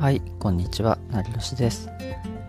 [0.00, 1.90] はい、こんにちは、なりろしです。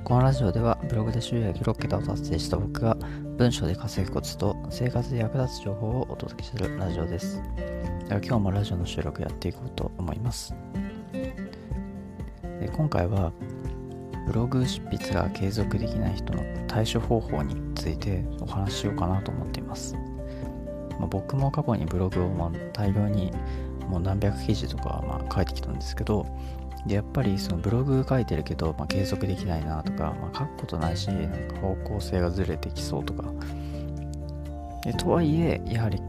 [0.05, 2.96] このラジオではブログで収益6桁を達成した僕が
[3.38, 7.41] 文章で稼ぐコツと生活で役立つ情報をお届けするラジオです。
[8.07, 10.55] では今日もラジオの収録やっていこうと思います。
[11.11, 13.34] で今回は
[14.27, 19.97] ブログ執筆が継続できない人の対処方法についてお話ししようかなと思っています。
[20.97, 23.33] まあ、僕も過去にブログをま大量に
[23.89, 26.26] もう何百記事とかまあ書いてきたんですけど
[26.85, 33.23] でやっぱりそのブログ書いてるけど、まあ、継続できないなとか、まあ、書くことないしなんか方向性がずれてきそうとか。
[34.84, 36.02] でとはいえやはり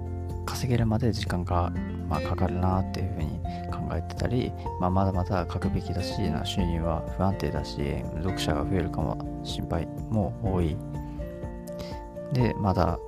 [0.47, 1.71] 稼げるまで時間が、
[2.09, 3.29] まあ、かかるなっていうふうに
[3.71, 4.51] 考えてたり、
[4.81, 7.77] まあ、まだまだ書くべきだしな収入は不安定だし
[8.17, 10.77] 読者が増えるかも心配も多い。
[12.33, 12.99] でまだ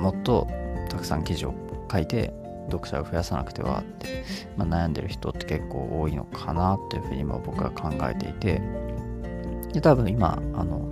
[0.00, 0.48] もっと
[0.88, 1.54] たくさん記事を
[1.90, 2.34] 書いて
[2.66, 4.24] 読者を増やさなくてはって、
[4.56, 8.62] まあ、悩んでる人って結構多いのかなというふうに今僕は考えていて
[9.72, 10.90] で多分今あの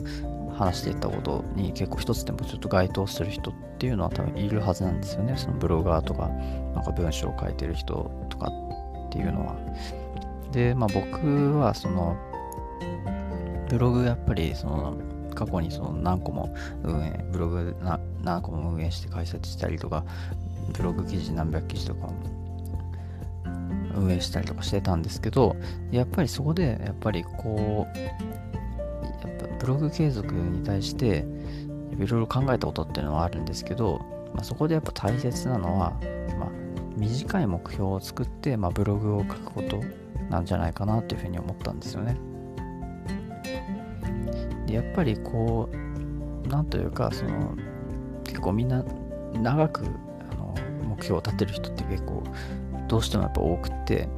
[0.52, 5.34] 話していったことに結構一つでもちょっと該当する人っていうのは多分いるはずなんですよね。
[5.36, 6.28] そのブロガーとか
[6.74, 8.48] なんか文章を書いてる人とか
[9.08, 9.56] っていうのは。
[10.52, 12.16] でまあ僕はその
[13.68, 14.96] ブログやっぱりその
[15.34, 17.74] 過去にその何個も運営ブログ
[18.22, 20.04] 何個も運営して解説したりとか
[20.72, 22.08] ブログ記事何百記事とか
[23.94, 25.56] 運営したりとかしてたんですけど
[25.90, 31.24] やっぱりそこでやっぱりこうやっぱブログ継続に対して
[31.98, 34.00] いろいろ考えたことっていうのはあるんですけど、
[34.34, 35.92] まあ、そこでやっぱ大切なのは、
[36.38, 36.50] まあ、
[36.96, 39.80] 短い目標を作って、まあ、ブログを書くこと
[40.30, 42.16] なんじゃないかなというふうに思ったんですよね。
[44.66, 47.54] でやっぱりこうなんというかその
[48.24, 48.84] 結構みんな
[49.34, 49.84] 長く
[51.02, 52.22] 標を立てる人って結構
[52.88, 54.08] どうしてもやっぱ多くて。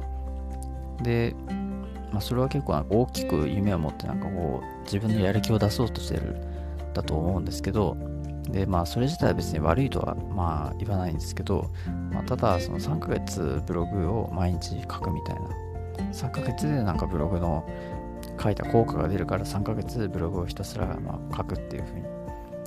[1.01, 1.35] で、
[2.11, 6.37] まあ、それは結構大きく夢を持ってなんかこう自分のやる気を出そうとしてる
[6.93, 7.97] だと思うんですけど
[8.49, 11.69] でまあそれ自体は別に悪いとはまあ言わないんですけど、
[12.13, 15.41] まあ、ただその3ヶ月ブログを毎日書くみたいな。
[16.11, 17.67] 3ヶ月でなんかブログの
[18.41, 22.03] 書いた効果が出るから3ヶ月ブログをひたすらま書くっていうふうに、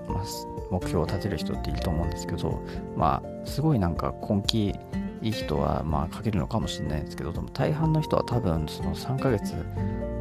[0.09, 0.25] まあ、
[0.71, 2.63] 目標を立てる人っていると思うんですけど、
[2.97, 4.75] まあ、すごいなんか根気
[5.21, 9.55] いい人はまあ書けるのかもしれないですけど、でも大半の人は多分その3ヶ月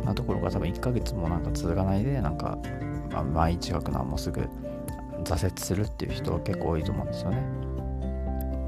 [0.03, 2.57] なところか多分1ヶ月もなんか続かないで、なんか、
[3.11, 4.47] まあ、毎日書くのはもうすぐ
[5.23, 7.37] 挫折するっていう人は結構多いと思うんですよね。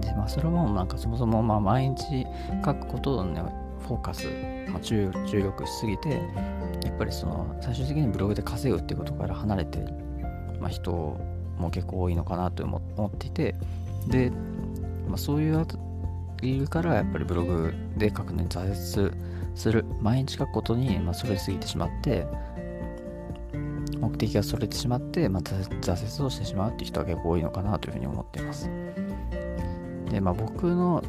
[0.01, 2.25] で、まあそれもなんかそもそもまあ毎日
[2.63, 3.41] 書くことに、ね、
[3.87, 4.27] フォーカス、
[4.69, 6.21] まあ、重力しすぎて、
[6.83, 9.87] やっぱりその最終的にブログで稼ぐっていうことから離れてる、
[10.59, 10.91] まあ、人
[11.57, 13.55] も結構多いのかなと思っていて
[14.07, 14.31] で、
[15.07, 15.65] まあ、そういう
[16.41, 19.13] 理由からやっぱりブログで書くのに挫折
[19.55, 22.25] する毎日書くことに、まあ、それすぎてしまって
[23.99, 28.69] 目的がそれてしまって、まあ、挫折をしてしまうっていう人は結構多いのかなというふうに思っています。
[30.09, 31.03] でまあ僕の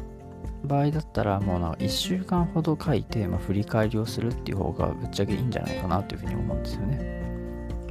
[0.63, 7.20] 場合だったらもうなんか1週間ほど書いて、まあ、振り返りをするっていう方がぶっちゃけいいんじゃないかなというふうに思うんですよね。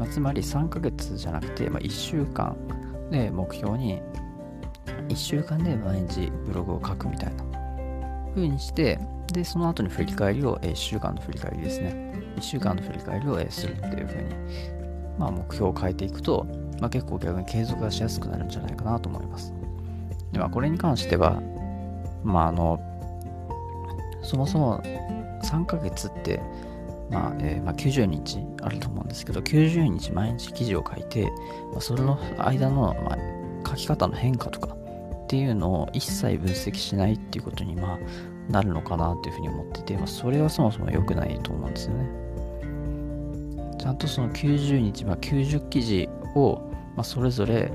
[0.00, 2.56] まあ、つまり3ヶ月じゃなくて、まあ、1週間
[3.10, 4.00] で目標に
[5.08, 7.44] 1週間で毎日ブログを書くみたいな
[8.34, 8.98] 風にして
[9.30, 12.12] でその後に振り返りを、え1週間の振り返りですね。
[12.36, 14.34] 1週間の振り返りを、えするっていう風に、
[15.18, 16.46] まあ、目標を変えていくと、
[16.80, 19.52] まあ、結構逆に継続がしやすくなるんじゃないかなと思います。
[20.32, 21.40] で、まあ、これに関しては
[22.24, 22.80] まああの
[24.22, 24.82] そもそも
[25.44, 26.40] 3ヶ月って
[27.10, 31.24] まあえー、まあ、90日あると思うんですけど、90日毎日記事を書いて、
[31.72, 37.98] まあ、その間の、まあ、書き方の変化とかっていうのを一切分析しないっていうことに、まあ、
[38.50, 42.08] なるのかなというふうに思ってて、まあ、それはそもそも良くないと思うんですよね。
[43.78, 46.60] ちゃんとその90日、まあ、90記事を、
[46.94, 47.72] まあ、それぞれ、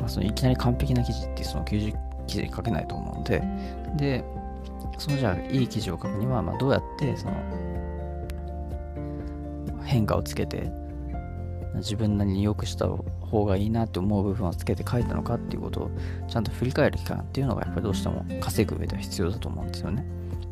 [0.00, 1.94] まあ、そのいきなり完璧な記事ってその90
[2.26, 3.42] 記事書けないと思うんで、
[3.96, 4.24] で、
[4.98, 7.32] そのじゃあいい記事を書くには、まあ、どうやってその
[9.86, 10.70] 変化をつけて
[11.76, 15.90] 自分なりに良くした方がいいなって思う部分をつけて書いたのかっていうことを
[16.28, 20.06] ちゃんと振り返る期間っていうのがやっぱりどうしても稼ぐ上では必要だと思うんですよね。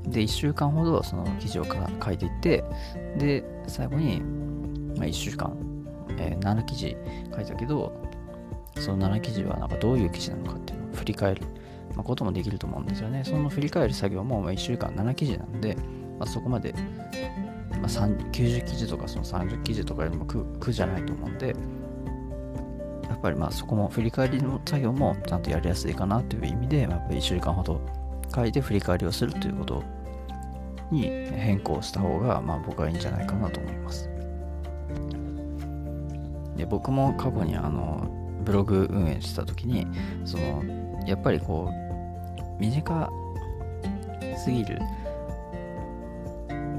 [0.07, 2.65] で、1週間ほどその記事を書いていって、
[3.17, 4.21] で、最後に、
[4.99, 5.57] ま、1週間、
[6.19, 6.97] えー、7記事
[7.35, 7.93] 書いたけど、
[8.77, 11.43] その7記事はなんかどういう記事なのかっていうのを振り返る、
[11.95, 13.23] ま、こともできると思うんですよね。
[13.25, 15.77] その振り返る作業も1週間7記事なんで、
[16.19, 16.75] まあ、そこまで
[17.85, 21.49] まあ、90記事とかその30記事とかよりも苦苦じゃないと思うんで、
[23.09, 27.81] やっぱりまあそこも振り返りの作業もちゃんとやりやすいかなという意味で、まあ、やっぱり1週間ほど
[28.35, 29.83] 書いて振り返りをするということ
[30.91, 34.09] に変更した方が、まあ、僕はいいんじゃないかなと思います。
[36.57, 38.09] で僕も過去にあの
[38.45, 39.87] ブログ運営した時に
[40.25, 40.63] その
[41.07, 43.11] やっぱりこう短
[44.39, 44.79] すぎる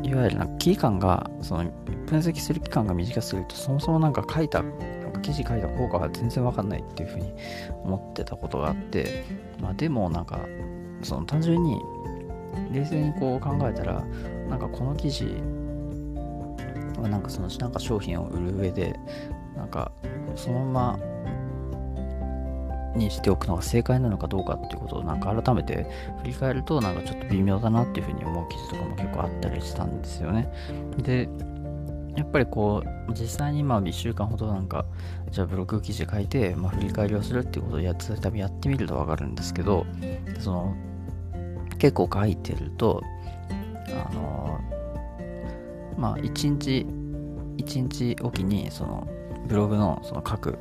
[0.06, 1.72] いわゆるなんか期間がその
[2.06, 4.70] 分析する期間が短すぎるとそもそもなんか書いたな
[5.10, 7.34] んか記事書いた効果が全然わかんないっていうふうに
[7.84, 9.26] 思ってたことがあって
[9.60, 10.46] まあでもなんか
[11.02, 11.82] その単純に
[12.72, 14.06] 冷静にこう考えたら
[14.48, 15.26] なんかこの記事
[17.02, 19.00] はなんかそのなんか商品を売る上で
[19.56, 19.92] なんか
[20.36, 21.15] そのまま
[22.96, 25.88] にしておくのが正解なのかどうかっていうことをなんか改めて
[26.22, 30.52] 振り返るとなんかちょっと微妙だなっていうふうに思う記事とかも結構あったりしたんですよね。
[30.98, 31.30] で
[32.16, 34.86] やっぱりこう実際にまあ1週間ほどなんか
[35.32, 39.86] じゃあブログ記事書いて、まあ、振り返りをするっていうことをやってたびやってみると分かるんですけど
[40.40, 40.76] その
[41.78, 43.04] 結構書いてると
[44.10, 44.60] あの
[45.98, 46.86] まあ1日
[47.58, 49.08] 1日おきにその
[49.48, 50.58] ブログのその書く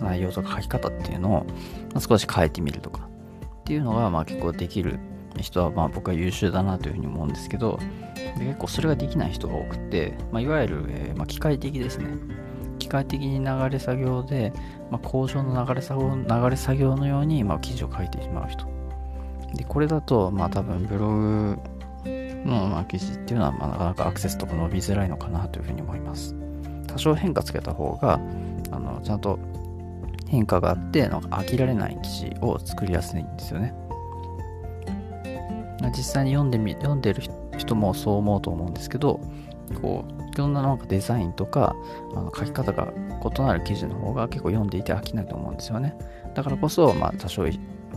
[0.00, 1.46] 内容とか書き方っていうのを、
[2.00, 3.08] 少し変えてみるとか
[3.62, 4.98] っていうのがまあ結構できる
[5.40, 7.78] 人はまあ僕は優秀だなというふうに思うんですけど
[8.38, 12.08] 結構それができない人が多くて、まあ、いわゆる、え、まあ機械的ですね。
[12.78, 14.52] 機械的に流れ作業で、
[14.90, 18.66] まあ、工場の流れ作業流れ作業のように、まあ、記事を書いてしまう人。
[19.54, 21.58] でこれだとまあ多分ブログ
[22.04, 26.34] の、まあ、記事っていうのは、まあ、なかなかアクセスとか伸びづらいのかなというふうに思います。
[26.86, 28.20] 多少変化つけた方が
[28.70, 29.38] あのちゃんと
[30.34, 33.74] 変化があってなんか飽きられない記事を作りやすいんですよね。
[35.96, 37.22] 実際に読んでみ読んでる
[37.56, 39.20] 人もそう思うと思うんですけど
[39.80, 41.76] こういろんななんかデザインとか
[42.14, 45.96] あの書き方が異なる記事の方が結構読んでいて飽きないと思うんですよね。
[46.34, 47.44] だからこそ、まあ、多少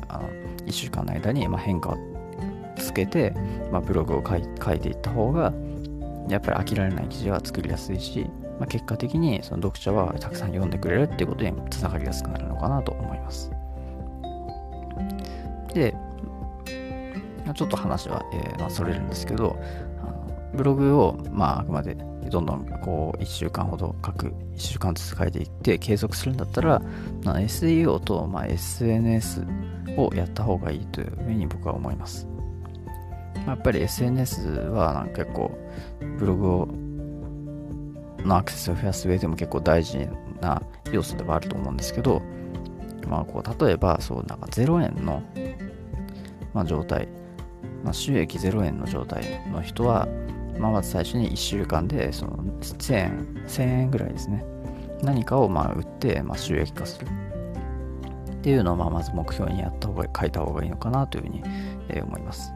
[0.09, 0.29] あの
[0.65, 1.97] 1週間の間にま変化を
[2.75, 3.33] つけて、
[3.71, 5.53] まあ、ブログを書い書いていった方が
[6.29, 13.51] やっぱり飽きられない記事は作りやすいしまあ、結果的にその読者はたくさん読んでくれるっていうことにつながりやすくなるのかなと思います。
[15.73, 15.95] で、
[17.53, 19.57] ちょっと話は、えー、まあ、それるんですけど、
[20.53, 21.95] ブログを、まあ、あくまで
[22.29, 26.81] どんどんこう1週間ほど書く、1週間ずつ書いていって継続するんだったら、
[27.23, 29.45] まあ、SEO と、まあ、SNS
[29.97, 32.27] をやった方がいいというふうに僕は思います。
[33.45, 35.57] やっぱり SNS はなんか結構
[36.19, 36.67] ブログを
[38.23, 40.07] のアクセスを増やす上でも結構大事
[40.41, 40.61] な
[40.91, 42.21] 要素ではあると思うんですけど、
[43.07, 45.23] まあ、こう例えばそうなんか0円の、
[46.53, 47.07] まあ、状態、
[47.83, 50.07] まあ、収益0円の状態の人は、
[50.57, 54.43] まあ、まず最初に1週間でその1000円1000円ぐらいですね。
[55.03, 57.07] 何かをまあ売って、まあ、収益化する。
[57.07, 61.43] っていうのをまあまず目標にやった方が書いた方がいいのかなというふうに、
[62.01, 62.53] 思います。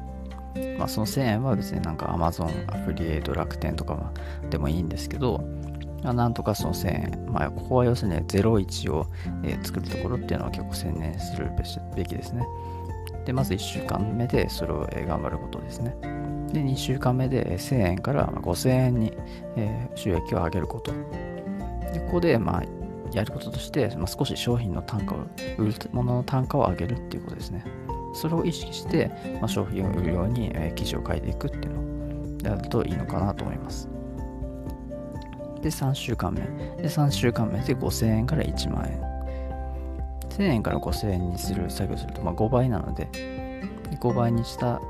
[0.77, 4.11] まあ、その1000円は別になんか Amazon アフリエイト楽天とか
[4.49, 5.43] でもいいんですけど、
[6.03, 9.05] なんとかその1000円、まあ、ここは要するに01を、
[9.43, 11.51] え、作るところっていうのは結構専念する
[11.95, 12.43] べきですね。
[13.25, 15.95] で、まず1週間目でそれを、え、頑張ることですね。
[16.51, 19.13] で、2週間目で1000円から5000円に、
[19.55, 20.91] え、収益を上げること。
[21.93, 22.63] で、ここで、まあ、
[23.13, 25.19] やることとして、まあ、少し商品の単価を、
[25.57, 27.63] 売るものの単価を上げるっていうことですね。
[28.13, 33.87] それを意識して、まあ、商品を売るように、えー、記事を書いていくっていうのをやるといいのかなと思います。
[35.61, 36.41] で、3週間目。
[36.81, 39.11] で、3週間目で5000円から1万円。
[40.29, 43.07] 1000円から5000円にする作業すると、まあ、5倍なので、
[43.99, 44.81] 5倍にした、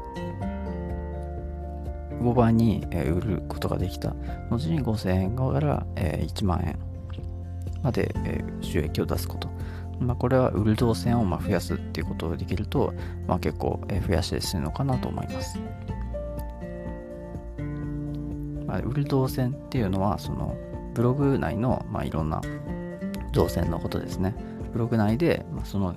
[2.22, 4.16] 5倍に売ることができた
[4.50, 6.80] 後に5000円から1万円
[7.82, 8.14] まで
[8.62, 9.50] 収益を出すこと。
[10.02, 12.94] まあ、これは売る動線をま増やすっていうことができると、
[13.28, 15.60] まあ、結構増やしてするのかなと思います。
[18.66, 20.56] まあ、売る動線っていうのはその
[20.94, 22.42] ブログ内の、まあ、いろんな
[23.34, 24.34] 動線のことですね
[24.72, 25.94] ブログ内で、まあ、その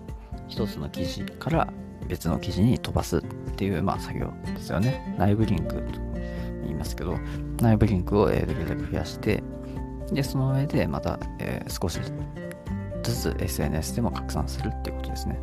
[0.48, 1.72] 一つの記事から
[2.08, 3.20] 別の記事に飛ばすっ
[3.56, 6.00] ていう、まあ、作業ですよね内部リンクと
[6.62, 7.16] 言いますけど
[7.60, 9.42] 内部リンクを、え、できるだけ増やして
[10.12, 12.00] でその上でまた、えー、少し
[13.10, 15.38] ずつ SNS でも拡散するっていうことですね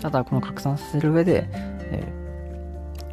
[0.00, 2.12] ただこの拡散させる上で、え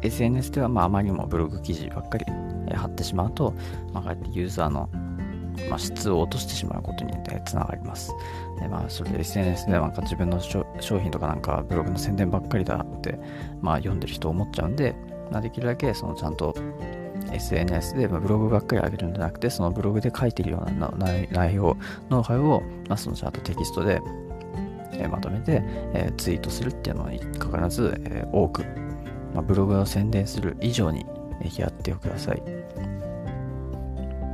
[0.02, 2.24] SNS ではまああまりにもブログ記事ばっかり
[2.74, 3.54] 貼ってしまうと、
[3.92, 4.88] まあ、こうやってユーザーの、
[5.68, 7.12] まあ、質を落としてしまうことに
[7.44, 8.12] つながります。
[8.60, 13.18] でまあ、それで SNS でなんか自分の商品とかなんかブログの宣伝ばっかりだって、
[13.60, 14.94] まあ、読んでる人思っちゃうんで、
[15.30, 16.54] まあ、できるだけそのちゃんと
[17.36, 20.92] SNS でまブログばっかり上げるんじゃなくて、そのブログで書いてるような
[21.30, 21.76] 内容、
[22.10, 24.00] ノウハウを、まあ、そのちゃんとテキストで
[24.92, 25.62] えまとめて、
[25.94, 28.64] えー、ツイートするっていうのに必ず、えー、多く
[29.36, 31.04] まあ、ブログを宣伝する以上に
[31.58, 32.42] やってください。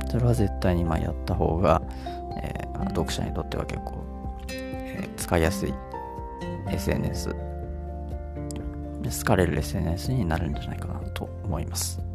[0.09, 1.81] それは絶対にまあやった方が、
[2.41, 4.05] えー、読者にとっては結構、
[4.49, 5.73] えー、使いやすい
[6.69, 7.35] SNS
[9.03, 12.12] 好かれる SNS になるんじゃないかなと思います。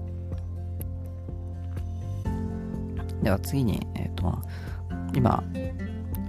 [3.22, 5.44] では次に、え、ー、とまあ、今、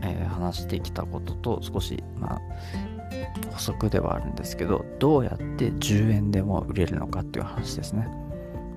[0.02, 2.40] えー、話してきたことと少し、まあ、
[3.52, 8.08] 補足ではあるんですけど、どうやって10円でも売れるのかっていう話ですね。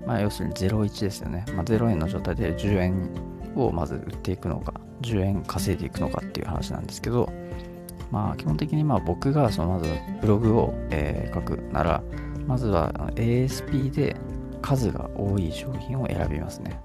[0.07, 1.45] まあ、要するに01ですよね。
[1.55, 3.11] まあ、0円の状態で10円
[3.55, 7.33] をまず売っていくのか、10円稼いでいくのかっていう話なんですけど、
[8.11, 9.89] まあ、基本的にまあ僕がそのまず
[10.21, 12.03] ブログを、えー、書くなら、
[12.47, 14.17] まずは ASP で
[14.61, 16.81] 数が多い商品を選びますね。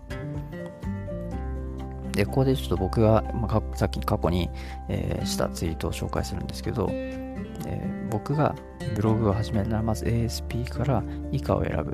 [2.17, 4.49] で、ここでちょっと僕が、まあ、さっき過去に、
[4.89, 8.55] えー、したツイートを紹介するんですけど、えー、僕が
[8.95, 11.93] ブログを始めるならまず ASP から以下を選ぶ、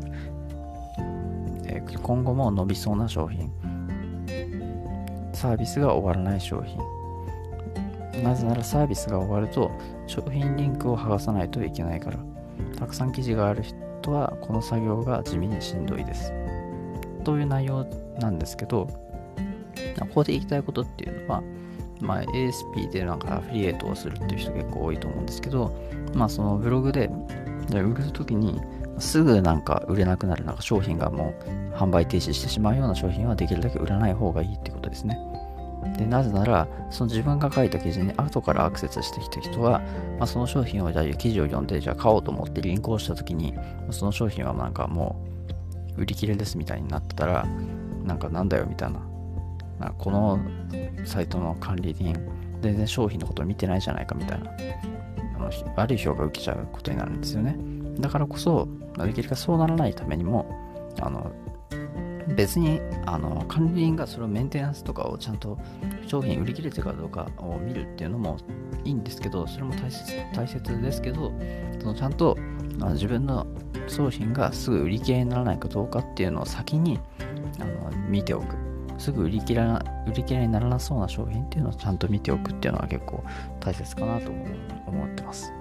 [1.67, 3.51] え、今後も伸びそうな商品。
[5.33, 6.77] サービスが終わらない商品。
[8.23, 9.71] なぜならサービスが終わると
[10.07, 12.19] 商品リンクを剥がさないといけないから。
[12.77, 16.31] たくさん記事がある人はこの作業が地味にしんどいです。
[17.25, 17.85] という内容
[18.19, 19.02] なんですけど
[19.99, 21.43] ここで言いたいことっていうのは
[22.03, 25.73] まあ、ASP でなんかアフィリエイトをするっていう人結構多いと思うんですけど、
[26.13, 27.09] まあそのブログで
[27.71, 28.59] 売るときに
[28.99, 35.17] すぐなんか売れなくなるなんか商品がもう販売停止してしまうような商品はできるだけ売らない方がいいってことですね。
[35.97, 39.79] でなぜなら、その自分が書いた記事に後からアクセスしてきた人は、
[40.17, 43.53] まあ、その商品をじゃあ記事を読んで、じゃあ買おうと思ってリンクをしたときに、
[43.91, 45.25] その商品はなんかも
[45.97, 47.45] う売り切れですみたいになってたら、
[48.03, 48.99] なんかなんだよみたいな
[49.97, 50.39] この
[51.05, 52.15] サイトの管理人、
[52.61, 54.51] 全然商品のことを見てないじゃないかみたいな、
[55.35, 57.57] あの悪い評価を受けちゃうことになるんですよね。
[57.99, 60.45] だからこそ、できるかそうならないためにも、
[61.01, 61.31] あの
[62.35, 65.57] 別にあの管理人がそれをメンテナンスとかをちゃんと
[66.07, 68.37] 商品売り切れてるかどうかを見るっていうのも
[68.85, 71.33] いいんですけど、それも大切大切ですけど、
[71.81, 72.37] そのちゃんと
[72.93, 73.45] 自分の
[73.87, 76.99] 商品がすぐ売り切れにならないかどうかっていうのを先に
[77.59, 78.62] あの見ておく。
[79.03, 83.21] すぐ売り切れな売り切れにならなそうな商品っていうのをちゃんと見ておくっていうのは結構
[83.59, 84.31] 大切かなと
[84.87, 85.51] 思ってます。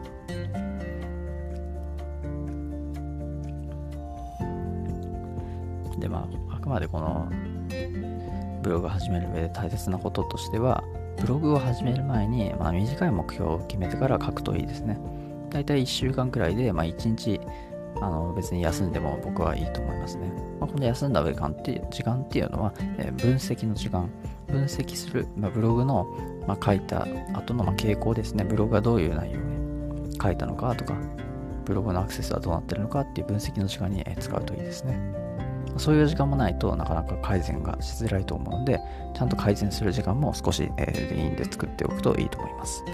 [5.99, 7.29] でまああくまでこの
[8.63, 10.85] ブログを始める上で大切なこととしては
[11.21, 14.99] ブログを始める前に、まあ、短い目標を決めてから書くといいですね。
[15.51, 17.41] だいたい1週間くらいで、まあ、1日
[18.01, 20.33] あの別に休んでも僕はいいと思いますね。
[20.61, 24.09] まあ、この休んだ時間って時間っていうのは、えー、分析の時間、
[24.47, 26.07] 分析する、まあ、ブログの、
[26.47, 28.45] まあ、書いた後のま傾向ですね。
[28.45, 29.43] ブログがどういう内容で
[30.23, 30.95] 書いたのかとか、
[31.65, 34.99] ブログのアクセスはどうなってるのかっていう分析の時間に使うといいですね。
[35.79, 38.81] そういう時間もないとなかなか改善がしづらいと思うので、
[39.15, 42.85] ちゃんと改善する時間も少し、えー、いいんで作っておくといいと思います。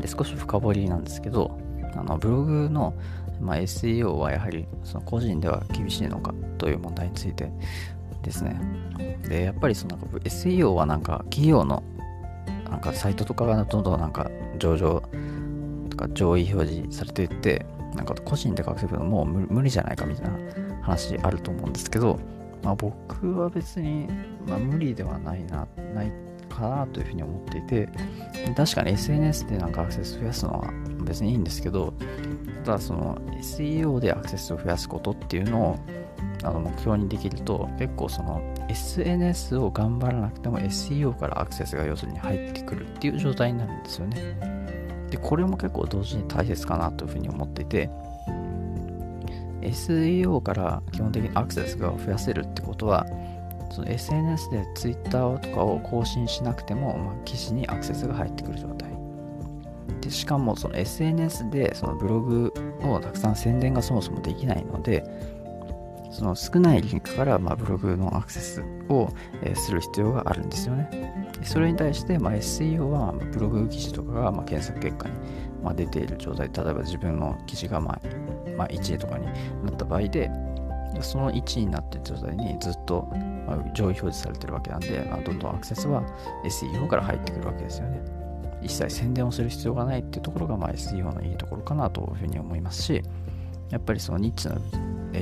[0.00, 1.58] で少し深掘りなんですけど、
[1.96, 2.94] あのブログの、
[3.40, 7.50] まあ、SEO はやはりその個人では厳しいのかという問題について
[8.22, 8.60] ですね。
[9.28, 11.82] で、やっぱりその SEO はなんか企業の
[12.70, 15.02] なんかサイトとかがどんどんなんか上場
[15.90, 20.38] とか上位表示されていって、なんか個人で書くのもう無理じゃないかみたいな
[20.82, 22.18] 話あると思うんですけど、
[22.62, 24.08] まあ、僕は別に、
[24.46, 26.12] まあ、無理ではないな、ない
[26.48, 27.88] かなというふうに思っていて、
[28.56, 30.70] 確かに SNS でなんかアクセス増やすのは
[31.06, 31.94] 別にいいんですけど、
[32.64, 35.78] ただその SEO でアクセスを増やすことっていうのを
[36.42, 44.56] あの目標にできると、結構その SNS を頑張らなくても SEO からアクセスが要するに入ってくるっていう状態になるんですよね。
[45.10, 47.90] で、これも結構同時に大切かなというふうに思っていて、
[49.62, 53.06] SEO から基本的にアクセスが増やせるってことは、
[53.70, 58.95] その SNS で Twitter とかを更新しなくても、まあ、記事にアクセスが入ってくる状態。
[60.00, 62.52] でしかもその SNS でそのブログ
[62.82, 65.04] をたくさん宣伝がそもそもできないので
[66.10, 69.10] その少ないリンクからまブログのアクセスを
[69.54, 71.28] する必要があるんですよね。
[71.42, 75.14] それに対してま SEO はブログ記事とかがま検索結果に
[75.62, 78.00] ま出ている状態例えば自分の記事がま
[78.56, 79.32] ま1位とかにな
[79.70, 80.30] った場合で
[81.00, 83.08] その1位になっている状態にずっと
[83.74, 86.02] 上位表示されてるわけなんで、まどんどんアクセスは
[86.44, 88.25] SEO から入ってくるわけですよね。
[88.66, 93.02] 一切宣伝をする必要がないっていうところが、まあ、SEO のいいところかなというふうに思いますし、
[93.70, 94.56] やっぱりそのニッチな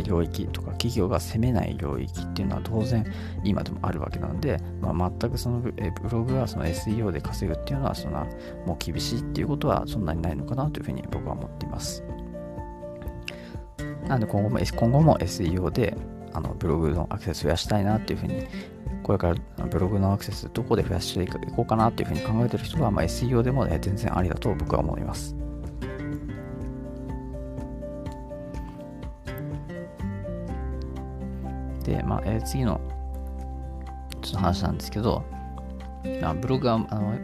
[0.03, 3.05] 領域とか企業が攻めない領域っていうのは当然
[3.45, 5.73] 今でもあるわけなので、まあ、全くそのブ
[6.11, 8.27] ログがその SEO で稼ぐっていうのはそんな
[8.67, 12.03] もう厳しいっていうことはそんなにないのかなというふうに僕は思っています。
[14.09, 15.97] なんで今後も今後も SEO で
[16.33, 18.47] あのブログのアクセス増やしたいなっていうふうに
[19.05, 25.37] これからブログのアクセスどこで増やしていこうかなというふうに考えてる人は、まあ、SEO でも、ね、全然ありだと僕は思います。
[31.85, 32.81] で、まあ、えー、次の
[34.23, 35.23] ちょっと話なんですけど、
[36.23, 37.15] あ、ブログはあの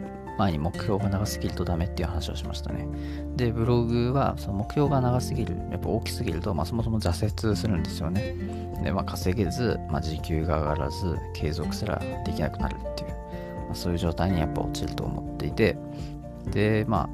[0.41, 2.87] 前に目標が長すぎるとダメっていう話をしましたね。
[3.35, 8.35] で、ブログはその目標が長すぎる、やっぱ大きすぎると、まあ、そもそも挫折するんですよね。
[8.83, 15.77] で、まあ、稼げず、まあ、時給が上がらず、継続すらできなくなるっていう、まあ、そういう状態にやっぱ落ちると思っていて、
[16.51, 17.09] で、まあ、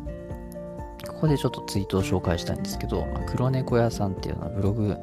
[1.07, 4.96] ここでちょっとツイートを紹介したいんですけど、まあ、黒猫屋さんっていうのはブログ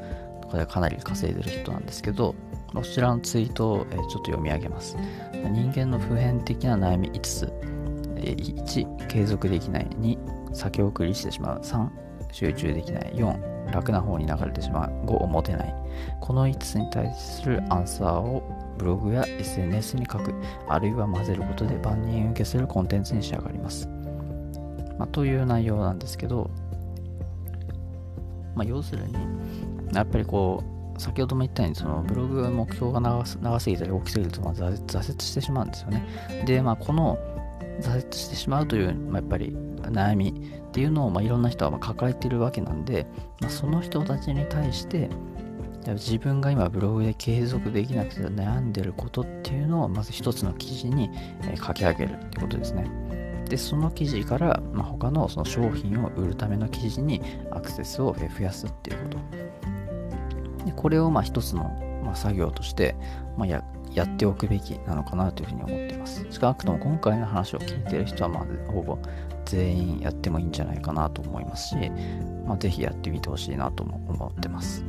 [0.42, 2.34] とかでかなり稼いでる人なんですけど、
[2.72, 4.96] こちらのツイートをちょっと読み上げます。
[5.32, 7.52] 人間の普遍的な悩み5つ。
[8.32, 9.86] 1、継続できない。
[10.00, 11.60] 2、先送りしてしまう。
[11.60, 11.88] 3、
[12.32, 13.12] 集中できない。
[13.14, 14.90] 4、楽な方に流れてしまう。
[15.06, 15.74] 5、持てない。
[16.20, 18.42] この5つに対するアンサーを
[18.78, 20.34] ブログや SNS に書く、
[20.68, 23.88] あるいは混ぜることで万人受けするコンテンツに仕上がります。
[24.98, 26.50] まあ、という内容なんですけど、
[28.54, 29.14] まあ、要するに、
[29.92, 36.04] やっぱりこう、先ほども言ったようにそのブログ目標が長す長すぎたり大きすぎるとまあ挫折してしまうんですよね。
[36.46, 37.18] で、まあ、この
[37.80, 39.50] 挫折してしまうという、まあ、やっぱり
[39.82, 40.28] 悩み
[40.68, 43.06] っていうのを、まあ、いろんな人は抱えてるわけなんで、
[43.40, 45.10] まあ、その人たちに対して
[45.92, 51.10] 自分が今ブログで継続できなくて悩んでることっていうのをまず一つの記事に
[51.62, 52.86] 書き上げるってことですね。
[53.48, 59.18] で、その記事から、まあ、他のその商品を売るための記事にアクセスを増やすっていうこと。
[60.64, 61.70] でこれをまあ一つの、
[62.16, 62.96] 作業として、
[63.36, 66.26] まあ、ややっておくべきなのかなというふうに思っています。
[66.30, 68.98] 少なくとも今回の話を聞いている人は、まあ、ほぼ
[69.44, 71.76] 全員やってもいいんじゃないかなと思いますし、
[72.44, 74.84] まあ、ぜひやってみてほしいなとも思ってます。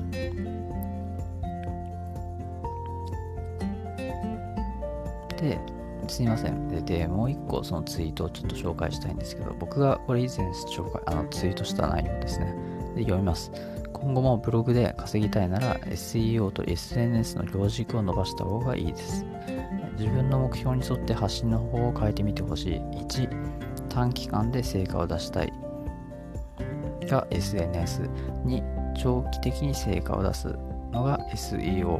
[5.37, 5.59] で、
[6.07, 6.67] すいません。
[6.69, 12.55] で、でもう一個そのツイートをちょっと紹介したいんですけど、僕がこれ以前紹介あのツイートした内容ですね。
[12.95, 13.51] で、読みます。
[13.99, 19.25] 今後もブログで稼ぎたいなら SEO と SNS の両軸を伸ばした方がいいです。
[19.97, 22.75] 自分の目標に沿って発信の方を変えてみてほしい。
[22.79, 25.53] 1、短期間で成果を出したい
[27.07, 28.01] が SNS。
[28.45, 30.47] 2、長期的に成果を出す
[30.91, 31.99] のが SEO。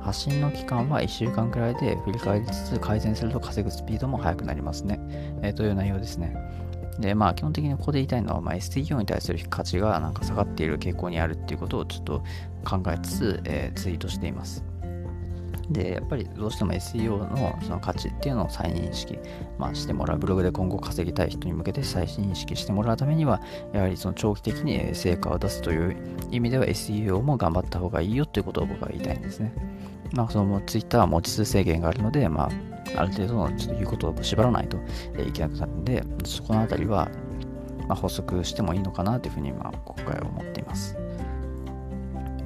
[0.00, 4.98] 発信の期間は1週間くらいで振り返りつつ改善すると稼ぐスピードも速くなりますね。
[5.42, 6.34] えー、という内容ですね。
[6.98, 12.22] で、まあ、基本的にここで言いたいのは、まあ、STO に対する価値がなんか下がっている傾向にあるっていうことをちょっと
[12.64, 14.64] 考えつつ、えー、ツイートしています。
[15.70, 19.18] で、やっぱりどうしても SEO のその価値っていうのを再認識、
[19.58, 23.40] まあ、してもらう、ブログで今後稼ぎたい人に向けて再認識してもらうためには、
[23.72, 25.96] やはりその長期的に成果を出すという
[26.30, 29.52] 意味では SEO も頑張った方がいいよということを僕は言いたいんですね。
[30.12, 32.50] まあ、その Twitter は文字数制限があるので、まあ、
[32.96, 34.76] ある程度のちょっと言うことを縛らないと
[35.20, 37.08] いけなくなるんで、そこのあたりは、
[37.88, 40.96] まあ、補足してもいいのかなというふうに、まあ、今回思っています。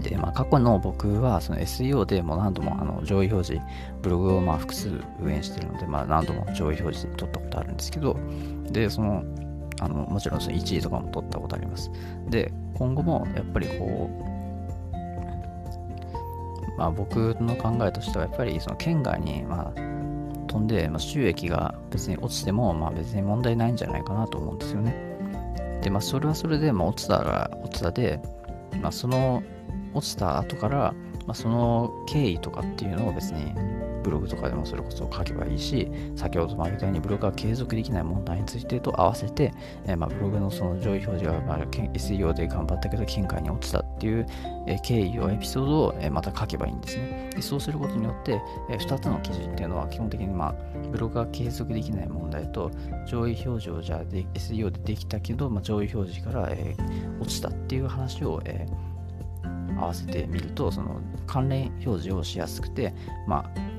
[0.03, 3.67] で、まあ、過去の僕はその SEO でも何度もあの上位表示、
[4.03, 8.17] ブログをまあ複数運営しているので、まあ、何度も上位表示で取ったことあるんですけど、
[8.71, 9.25] で、その、
[9.81, 11.91] あのもちろんその1位とかも取ったことあります。
[12.29, 14.33] で、今後もやっぱりこう、
[16.79, 19.81] まあ、僕の考えとしてはやっぱりその県外にまあ
[20.53, 24.95] 飛んで、まあ、収益が別に落ちてもまあ別に問題ないんじゃないかなと思うんですよね。
[25.83, 28.21] で、まあ、それはそれで、まあ、落ちたら落ちたで、
[28.83, 29.43] まあ、その
[29.95, 30.95] 落ちた後から、
[31.27, 33.55] まあ、その経緯とかっていうのを別に
[34.03, 39.53] ブログとかでもそれこそ書けばいいし、先ほども挙げたようにブログが継続できない問題についてと合わせて、
[39.87, 44.27] えー、まあブログのその上位表示が、まあ、SEO で頑張ったけど、県外に落ちたっていう、
[44.83, 47.31] 経緯をエピソードを、また書けばいいんですね。
[47.35, 50.55] でそうすることによって、え、2つの記事っていうのは基本的に、まあ、
[50.91, 52.71] ブログが継続できない問題と、
[53.07, 56.77] 上位表示をじゃあで SEO でできたけど、まあ、上位表示から、え、
[57.21, 62.95] 落ちたっていう話を、えー、合わせてみると、その関連表示をしやすくて、
[63.27, 63.72] まあ、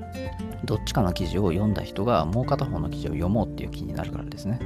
[0.65, 4.60] どっちかの記事を読んだ人がもう片方の記事を読もうっていう気になるからですね。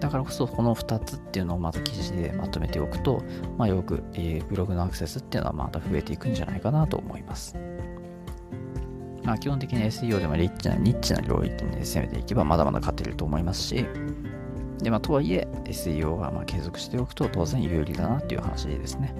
[0.00, 3.22] だからこそこの2つっていうのをまた記事でまとめておくと、
[3.58, 7.56] まあ、よく、えー、ブログのアクセスっていうのはまた増えていくんじゃないかなと思います。
[9.22, 13.84] まあ、基本的に SEO でもリッチなニッチな領域に攻めていけばまだまだ勝てると思いますし、
[14.78, 19.14] でまあ、とはいえ SEO はま継続しておくと当然有利だなっていう話ですね。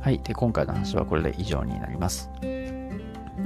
[0.00, 0.18] はい。
[0.18, 2.28] で、今回の話はこれで以上になります。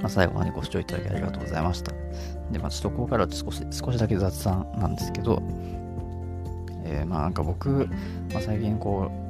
[0.01, 1.93] まあ、最後までご視聴いただきありがとうございました。
[2.51, 5.43] で、まあ、ちょっとここから少し少しだけ雑談なんですけど、
[6.85, 7.89] えー、まあなんか僕、
[8.33, 9.27] まあ、最近こう、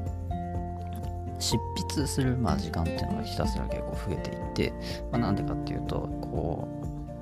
[1.38, 1.59] 執
[1.94, 4.72] 筆するまあ時間っていうのがひたすら結構増えていって、
[5.12, 6.68] まあ、なんでかっていうとこ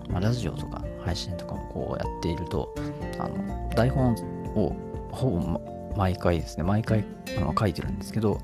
[0.09, 2.74] う、まあ、ラジオとか配信とかもこうやっていると
[3.18, 4.14] あの台本
[4.54, 4.74] を
[5.11, 5.61] ほぼ
[5.96, 7.04] 毎回ですね毎回
[7.37, 8.40] あの書いてるんですけど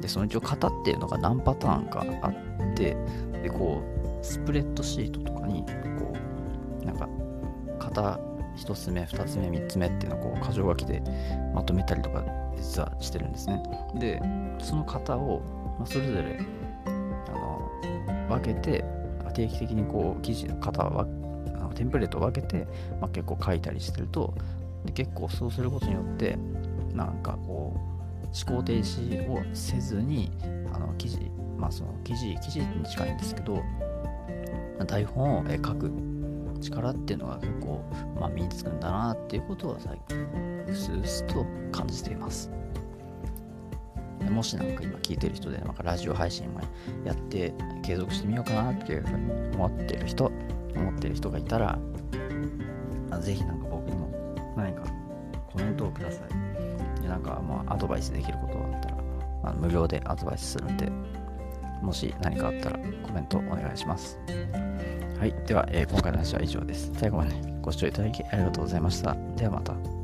[0.00, 2.96] でその一応型っていうのが何パターンかあって
[3.42, 3.91] でこう
[4.22, 5.64] スプレッドシートとかに
[5.98, 6.14] こ
[6.82, 7.08] うなんか
[7.78, 8.18] 型
[8.56, 11.02] 1つ目2つ目3つ目っていうのをこう箇条書きで
[11.54, 12.24] まとめたりとか
[12.56, 13.62] 実はしてるんですね。
[13.96, 14.20] で
[14.58, 15.42] その型を、
[15.78, 16.38] ま、それぞれ
[16.86, 18.84] あの分けて
[19.32, 21.04] 定期的にこう記事の型を
[21.74, 22.66] テンプレートを分けて、
[23.00, 24.34] まあ、結構書いたりしてると
[24.84, 26.36] で結構そうすることによって
[26.92, 30.30] なんかこう思考停止をせずに
[30.72, 31.18] あの記事
[31.58, 33.62] まあその記事記事に近いんですけど
[34.84, 35.90] 台本を書く
[36.60, 37.84] 力っていうのが結構、
[38.18, 42.50] まあ、身につくんだなっていうことは最近うすうすと感じています。
[44.30, 46.60] もしなんか今聞いてる人でなんかラジオ配信も
[47.04, 50.30] やって継続してみようかなっていうふうに思ってる人
[50.76, 51.78] 思ってる人がいたら
[53.20, 54.84] ぜひなんか僕にも何か
[55.50, 57.02] コメントをください。
[57.02, 58.96] でなんかまあアドバイスできることがあったら
[59.44, 60.90] あの無料でアドバイスするんで
[61.82, 64.18] もし何かあったらコメントお願いします。
[65.22, 65.34] はい。
[65.46, 66.90] では、えー、今回の話は以上です。
[66.96, 69.16] 最後までご視聴いただきありがとうございました。
[69.36, 70.01] ではまた。